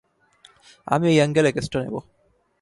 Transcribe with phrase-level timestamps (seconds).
[0.87, 1.99] আমি এই অ্যাংগেলে কেসটা নেবো।